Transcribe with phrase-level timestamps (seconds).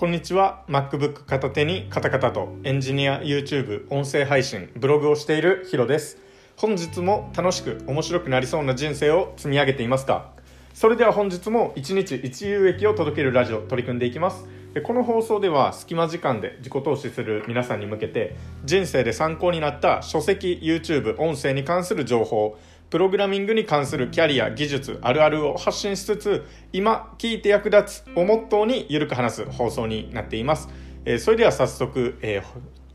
[0.00, 0.64] こんにちは。
[0.66, 6.16] MacBook 片手にカタカタとエンジニア YouTube 音声配信ブログをしているヒロです。
[6.56, 10.30] 本日も楽しく面白くなりそうな人生を積み上げていますか？
[10.72, 14.46] それでは本日も一日一有益を届けるラジオ取り組んでいきます。
[14.84, 22.56] この放送では隙間時間で自己投資する皆さんに向けて人生で参考になった書籍 YouTube 音声に関する情報
[22.90, 30.68] プログラミングに関するキャリア、技術、あるあるを発信しつつ、今聞いて役立つをモットーにゆるく話す放送になっています。
[31.04, 32.42] えー、それでは早速、えー、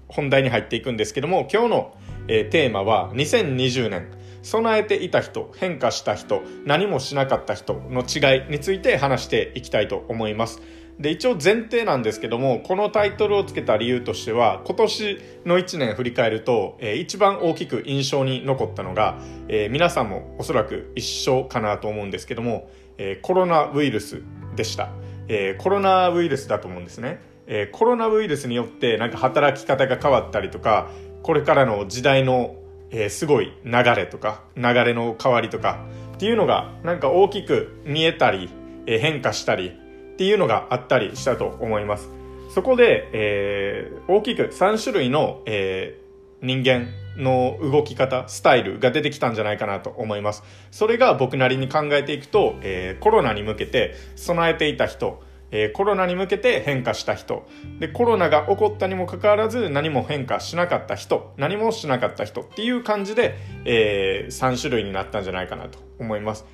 [0.10, 4.12] 本題に入っていくんですけども、今日の、えー、テーマは2020年、
[4.44, 10.62] 備えていた人、変化した人、何もしなかった人の違いについて話していきたいと思います。
[11.00, 24.22] で一応前提なんですけどもこのタイトルをつけた理由としては今年の1年振り返ると、えー、一番大きく印象に残ったのが、えー、皆さんもおそらく一緒かなと思うんですけども、えー、コロナウイルス
[24.56, 24.90] でした、
[25.28, 30.90] えコロナウイルスだと思うんですね、えコロナウイルスによってなんか働き方が変わったりとか
[31.22, 32.56] これからの時代の、
[32.92, 35.86] えすごい流れとか流れの変わりとか
[36.16, 38.50] っていうのがなんか大きく見えたり、
[38.86, 39.78] え変化したり
[40.16, 42.10] っていうのがあったりしたと思います。
[42.50, 50.44] そこで、えー、大きく3種類の、えー、人間の動き方、スタイルが出てきたんじゃないかなと思います。
[50.72, 57.48] それが僕なりに考えていくと、えー、コロナに向けて備えていた人、えー、コロナに向けて変化した人
[57.80, 66.46] でコロナが起こったにもかかわらず何も変化しなかった人何もしなかった人っていう感じで、えー、3種類になったんじゃないかなと思います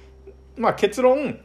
[0.58, 1.40] まあ結論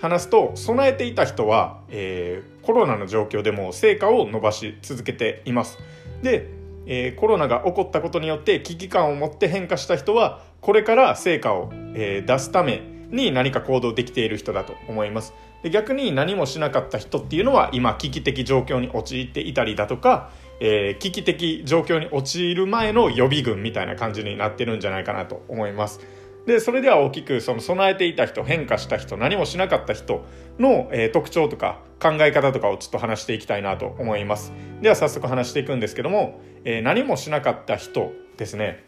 [0.00, 5.78] 話すと備えていた人は、えー、コロナの状況でも成果を伸ばし続けています。
[6.22, 6.48] で、
[6.86, 15.32] えー、コロナが起こったことによって危機感を持って変化した人はこれから成果を、えー、出すために何か行動できている人だと思います。
[15.62, 20.30] で逆に何もしなかった人っていうのは今危機的状況に陥っていたりだとか、
[20.60, 26.00] えー、危機的状況に陥る前の予備軍みたいな感じになってるんじゃないかなと思います。
[26.46, 30.24] でそれでは大きくその備えていた人変化した人何もしなかった人
[30.60, 34.52] の、えー、特徴とか考え方とかをちょっと話していきたいなと思います。
[34.80, 38.84] では早速話していくんですけども、えー、何もしなかった人ですね。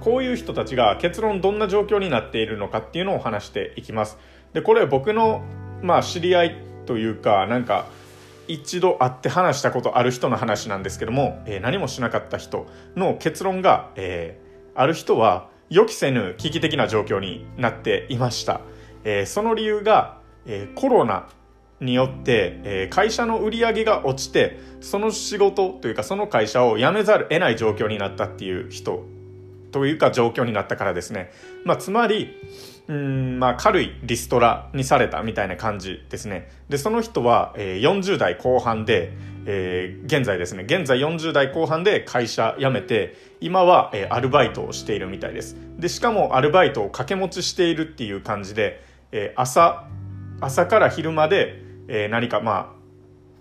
[0.00, 4.18] こういう人たちが結論どんな状況になっているのかっていうのを話していきます。
[4.54, 5.42] でこれ僕の
[5.82, 6.56] まあ知り合い
[6.86, 7.86] というかなんか
[8.48, 14.40] 一度会って話したことある人の話なんですけども、えー、何もしなかった人の結論が、え、
[14.74, 18.60] ある人は予期せぬ危機的な状況になっていました。
[19.04, 21.28] えー、その理由が、えー、コロナ
[21.80, 29.04] によって、えー、会社の売り上げが落ちて、その仕事というかその会社を辞めざる得ない状況になったっていう人
[29.72, 31.30] というか状況になったからですね。
[31.64, 32.34] まあ、つまり、
[32.88, 36.48] うんまあ、軽いリストラにされたみたいな感じですね。
[36.68, 39.12] で、その人は、えー、40代後半で、
[39.44, 45.56] えー、現在ですね、現在40代後半で会社辞めて、今は、えー、アルバイトをしているみたいです。
[45.78, 49.88] で、しかもアルバイトを掛け持ちしているっていう感じで、えー、朝、
[50.40, 52.75] 朝から昼まで、えー、何かまあ、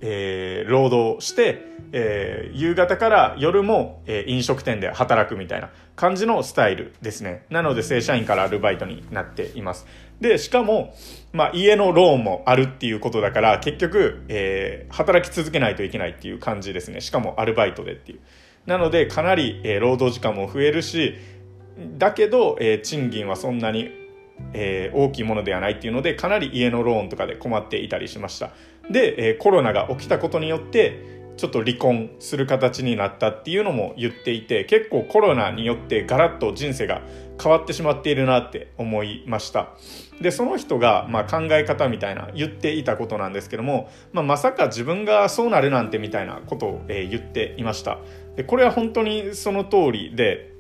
[0.02, 1.62] えー、労働して、
[1.92, 7.46] えー、夕方から夜も、えー、飲食店で働くみたいな感じのスタイルですね。
[7.50, 9.86] なので正社員からアルバイトになっています。
[10.20, 10.94] で、しかも、
[11.34, 17.02] まあ家のローンもあるっていうことだから、結局、えー、働き続けないといけないっていう感じですね。
[17.02, 18.20] しかもアルバイトでっていう。
[18.66, 21.16] なので、かなり、えー、労働時間も増えるし、
[21.98, 23.90] だけど、えー、賃金はそんなに、
[24.54, 28.52] えー、大きいものではないっていうので、かなり家のローンとかで困っていたりしました。
[28.92, 37.02] で、え、コロナが起きたことによって、ちょっと離婚する形になったっていうのも言っていて結構コロナによってガラッと人生が
[37.42, 39.70] 変わってしまっているなって思いました。
[40.22, 48.00] でその人がまあ考え方みたいな言っていたことなんですけども、まあ、まさか自分がそうなるなんてみたいなことを、え言っていました。
[48.38, 50.54] でこれは本当にその通りで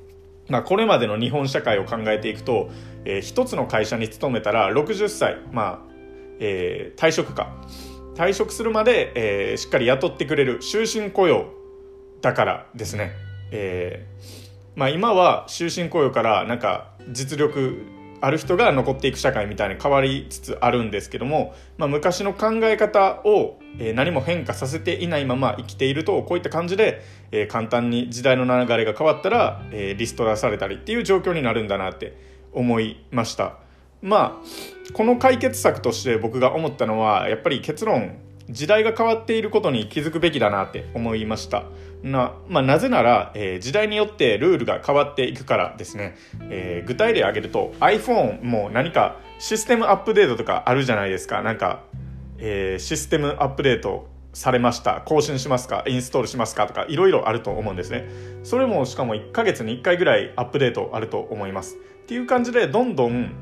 [0.47, 2.69] まあ、これまでの日本社会を考えていくと、
[3.03, 5.95] えー、一つの会社に勤めたら60歳、まあ
[6.39, 7.51] えー、退職か。
[8.15, 11.47] 退職するまで、えー、しっかり雇ってくれる終身雇用
[12.21, 13.11] だからですね。
[13.51, 17.85] えー、まあ今は終身雇用からなんか実力
[18.21, 32.17] ある人が残っていく社会みたいに変わりつつあるんですけども、まあ、昔の考え方を、えー、何も変化させていないまま生きているとこういった感じで、えー、簡単に時代の流れが変わったら、えー、リストラされたりっていう状況になるんだなって
[32.53, 33.57] 思いました。
[34.01, 38.17] まあこの解決策として僕が思ったのはやっぱり結論
[38.49, 41.63] 時代が変わっていることに気づくべきだなって思いました。
[42.03, 46.15] な,、まあ、なぜなら、えー、時代によってルールが変わっていくからですね、
[46.49, 51.41] えー、具体例挙げると iPhone も何かシステムアップデートとかあるじゃないですか。
[51.41, 51.83] なんか、
[52.37, 55.01] えー、システムアップデートされました。
[55.05, 55.83] 更新しますか？
[55.87, 56.67] インストールしますか？
[56.67, 58.07] とかいろいろあると思うんですね。
[58.43, 61.75] それもしかも1ヶ月に1回ぐらいアップデートあると思います。
[61.75, 63.33] っていう感じでどんどん、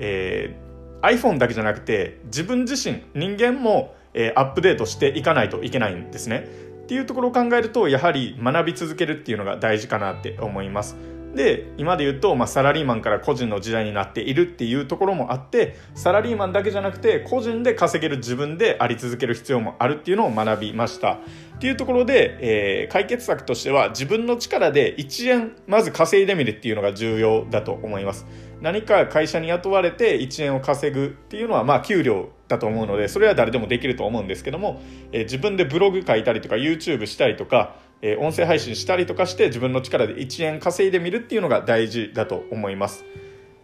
[0.00, 0.67] えー、
[1.02, 6.48] iPhone だけじゃなくて自分自身人間も、えー、アップデートしていかないといけないんですね。
[6.82, 10.96] っていうところを考えるとやはり学び続けるっていうのが大事かなって思います。
[11.34, 21.18] で今で言うと、まあ、サラリーマンから個人の時代になっているっていうところもあってサラリーマンだけじゃなくて個人で稼げる自分であり続ける必要もあるっていうのを学びました。
[21.58, 28.26] っていうところで、えー、解決策としては自分の力で1円まず稼いでみるっていうのが重要だと思います。
[28.60, 34.80] 何か会社に雇われて1円を稼ぐっていうのはまあ給料だと思うのでそれは誰でもできると思うんですけども、
[35.12, 43.04] えー、自分でブログ書いたりとか YouTube したりとかえー、音声配信したりとかして自分の力で1円稼いでみるっていうのが大事だと思います。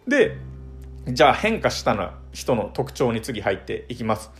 [0.07, 0.37] で、
[1.07, 4.31] じゃあ変化したな人の特徴に次入っていきます。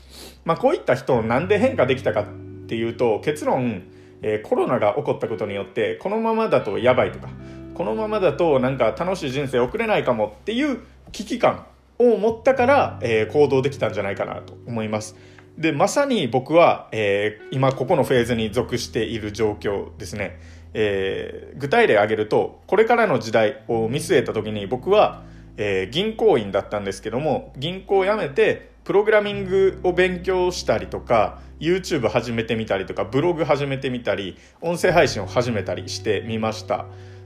[0.43, 2.25] まあこういった人なんで変化できたかっ
[2.67, 3.83] ていうと結論、
[4.21, 7.29] えー、コロナが起こったことによってこのままだとやばいとか
[7.75, 10.79] このままだとなんか楽しい人生送れないかもっていう
[11.11, 11.67] 危機感
[11.99, 15.15] を持ったから、えー、行動できたんじゃないかなと思います。
[15.57, 20.39] で、まさに僕は、えー、今ここのフェーズに属している状況ですね。
[20.73, 25.23] えー、具体例挙げると、これからの時代を見据えた時に僕は、
[25.57, 36.85] えー、銀行員だったんですけども、銀行を辞めて、プログラミングを勉強したりとか、YouTube 始めてみたりとか、ブログ始めてみたり、音声配信を始めたりしてみました。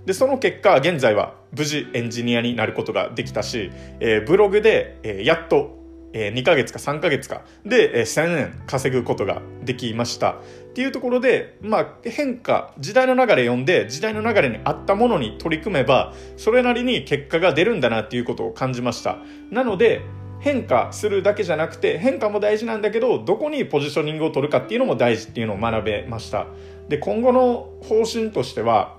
[0.09, 3.69] で、その結果、現在は無事エンジニアになることができたし、
[3.99, 5.77] えー、ブログで、えー、やっと
[6.13, 10.31] えー、2ヶ月か3ヶ月かで、えー、1000円稼ぐことができました。
[10.31, 19.19] っていうところで、まあ、変化、時代の流れ読んで、時代の流れに合ったものに取り組めば、それなりに結果が出るんだなっていうことを感じました。
[19.51, 20.01] なので、
[20.39, 26.47] 変化するだけじゃなくて、変化も大事なんだけど、どこにポジショニングを取るかっていうのも大事っていうのを学べました。
[26.87, 28.98] で、今後の方針としては、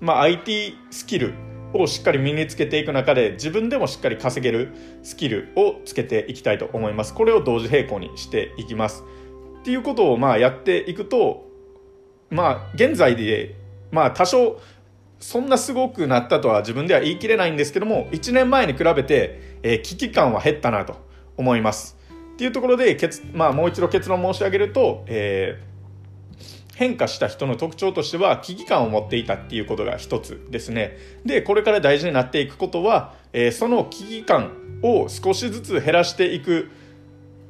[0.00, 1.34] まあ、IT スキル、
[1.74, 4.72] をしっかり身につけていく中で自分でもしっかり稼げる
[5.02, 7.12] スキルをつけていきたいと思います。
[7.12, 9.04] これを同時並行にしていきます。
[9.60, 11.48] っていうことをまあやっていくと、
[12.30, 13.56] まあ現在で、
[13.90, 14.60] まあ多少
[15.18, 20.96] そんなすごくなったとは自分では言い切れないんですけども、1年前に比べて、え、危機感は減ったなと
[21.36, 21.96] 思います。
[22.34, 22.96] っていうところで、
[23.32, 25.73] まあもう一度結論申し上げると、えー
[26.74, 30.96] 変化した人の特徴としては危機感を持っていたっていうことが一つですね。
[31.24, 36.70] で、これから大事になっていくことは、えー、その危機感を少しずつ減らしていく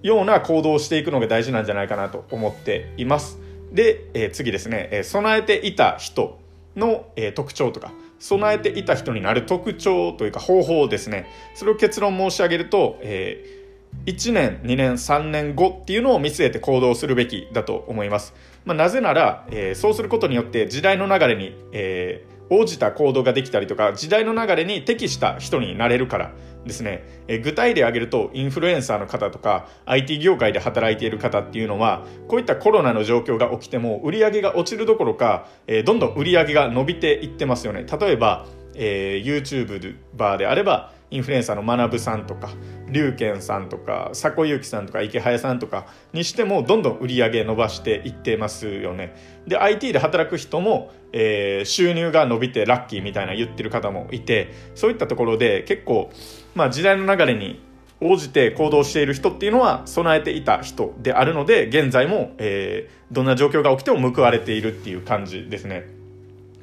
[0.02, 3.38] ような行動をしていくのが大事なんじゃないかなと思っています。
[3.72, 6.38] で、えー、次ですね、えー、備えていた人
[6.76, 11.26] の、え特徴とか、備えていた人になる特徴というか方法ですね。
[11.54, 13.63] それを結論申し上げると、えー
[14.06, 18.34] 1年、2年、3年後っていうのを見据えて行動するべきだと思います。
[18.64, 26.32] まあ、なぜなら、えー、そうすることによって時代の流れに、えー、応じた行動ができたりとか、時代の流れに適した人になれるから
[26.66, 27.04] ですね。
[27.28, 37.86] えー、具体例挙げると、インフルエンサーの方とか、IT 業界で働いている方っていうのは、こういったコロナの状況が起きても、売り上げが落ちるどころか、えどんどん売り上げが伸びていってますよね。
[38.00, 42.50] 例えば、え YouTube バーであれば、インフルエンサーの学さんとか
[42.90, 49.14] 龍賢さんとか佐古ゆさんとか池早さんとかにしてもどんどん売り上げ伸ばしていってますよね。
[49.46, 56.10] で IT で働く人も、えー、収入が伸びてラッキーみたいな言ってる方もいてそういったところで結構、
[56.54, 57.62] まあ、時代の流れに
[58.00, 65.86] 応じて行動している人っていうのは備えていた人であるので現在も、えー、どんな状況が起きても報われているっていう感じですね。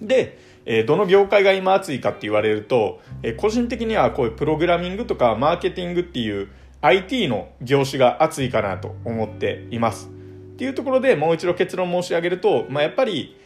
[0.01, 6.49] でえ、どの業界が今熱いかって言われると、え、個人的にはこういうプログラミングとかマーケティングっていう
[6.81, 10.09] IT の業種が熱いかなと思っています。
[10.09, 10.09] っ
[10.57, 13.37] ていうところでもう一度結論申し上げると、まあ、やっぱり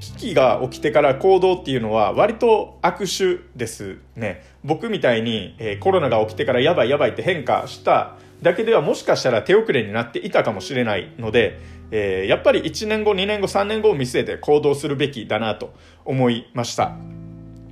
[0.00, 4.42] 危機が起きてから行動っていうのは割と悪手ですね。
[4.64, 11.60] 僕みたいに、え、コロナが起きてからやばいやばいって変化しただけではもしかしたら手遅れになっていたかもしれないので、
[11.92, 15.72] えー、やっぱり1年後、2年後、3年後を見据えて行動するべきだなと
[16.04, 16.96] 思いました。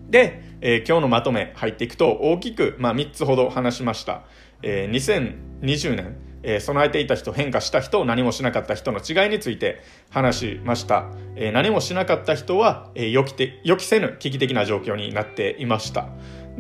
[0.09, 4.23] で、えー、今日のまとめ入っていくと大きく、まあ、3つほど話しました。
[4.63, 11.11] えー、2020年、えー、備えていた人、変化した人、何もしなかった人の違いについて話しました。
[11.35, 16.09] えー、何もしなかった人は、えー、予期予期せぬ危機的な状況になっていました。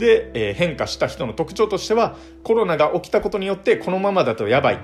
[0.00, 4.80] で、えー、変化した人の特徴としては、コロナが起きたことによってこのままだとやばい。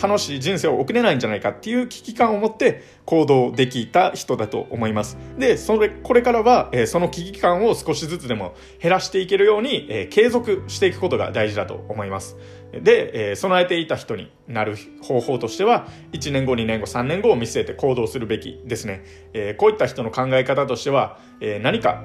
[0.00, 5.18] 楽しい人生を送れないんじゃないかっていう危機感を持って行動できた人だと思います。
[5.36, 12.36] で、それ、これからは、えー、その危機感を少しずつでも減らしていけるように、えー、継続していくことが大事だと思います。
[12.72, 19.04] で、えー、備えていた人になる方法としては、1年後、2年後、3年後を見据えて行動するべきですね。
[19.32, 22.04] え、こういった人の考え方としては、えー、何か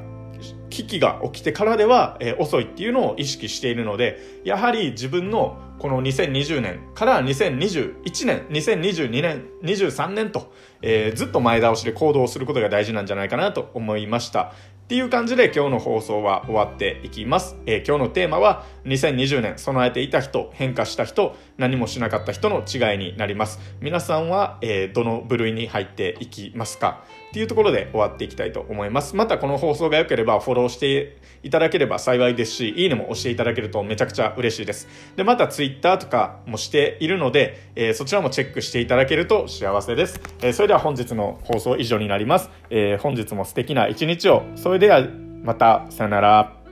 [0.74, 10.52] 危機が起きてからでは、えー、遅いっていうのを意識しているので、やはり自分のこの2020年から2021年、2022年、23年と、
[10.82, 14.52] えー、ずっと前倒しで行動することが大事なんじゃないかなと思いました。
[14.84, 17.56] っていう感じで今日の放送は終わっていきます。
[17.66, 23.60] えー、今日のテーマは2020年備えていた人、変化した人、何もしなかった人の違いになります。
[23.80, 27.04] 皆さんは、えー、どの部類に入っていきますか？
[27.30, 29.16] っていうところで終わっていきたいと思います。
[29.16, 34.88] またこの放送が良ければフォロしていただければ幸いですし、いいねも押していただけるとめちゃくちゃ嬉しいです。
[35.16, 40.22] で、また Twitter とかもしているので、えー、そちらもチェックしていただけると幸せです。
[40.42, 42.50] えー、それでは本日の放送以上になります。
[42.70, 44.44] えー、本日も素敵な一日を。
[44.56, 45.06] それでは
[45.44, 46.63] また、さよなら。